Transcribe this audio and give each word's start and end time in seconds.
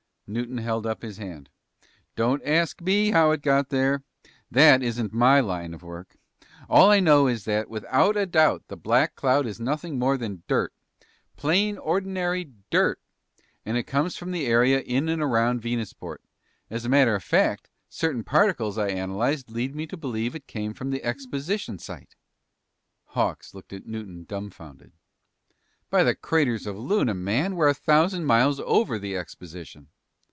Newton 0.27 0.59
held 0.59 0.85
up 0.87 1.01
his 1.01 1.17
hand. 1.17 1.49
"Don't 2.15 2.41
ask 2.45 2.79
me 2.81 3.11
how 3.11 3.31
it 3.31 3.41
got 3.41 3.65
here. 3.69 4.01
That 4.49 4.81
isn't 4.81 5.11
my 5.11 5.41
line 5.41 5.73
of 5.73 5.83
work. 5.83 6.15
All 6.69 6.89
I 6.89 7.01
know 7.01 7.27
is 7.27 7.43
that, 7.43 7.69
without 7.69 8.15
a 8.15 8.25
doubt, 8.25 8.69
the 8.69 8.77
black 8.77 9.13
cloud 9.17 9.45
is 9.45 9.59
nothing 9.59 9.99
more 9.99 10.17
than 10.17 10.43
dirt. 10.47 10.71
Plain 11.35 11.77
ordinary 11.77 12.53
dirt! 12.69 13.01
And 13.65 13.75
it 13.75 13.83
comes 13.83 14.15
from 14.15 14.31
the 14.31 14.45
area 14.45 14.79
in 14.79 15.09
and 15.09 15.21
around 15.21 15.61
Venusport. 15.61 16.21
As 16.69 16.85
a 16.85 16.89
matter 16.89 17.13
of 17.13 17.25
fact, 17.25 17.69
certain 17.89 18.23
particles 18.23 18.77
I 18.77 18.87
analyzed 18.87 19.51
lead 19.51 19.75
me 19.75 19.85
to 19.87 19.97
believe 19.97 20.33
it 20.33 20.47
came 20.47 20.73
from 20.73 20.91
the 20.91 21.03
exposition 21.03 21.77
site!" 21.77 22.15
Hawks 23.07 23.53
looked 23.53 23.73
at 23.73 23.85
Newton 23.85 24.23
dumbfounded. 24.23 24.93
"By 25.89 26.05
the 26.05 26.15
craters 26.15 26.65
of 26.65 26.77
Luna, 26.79 27.13
man, 27.15 27.55
we're 27.57 27.67
a 27.67 27.73
thousand 27.73 28.23
miles 28.23 28.61
over 28.61 28.97
the 28.97 29.17
exposition!" 29.17 29.89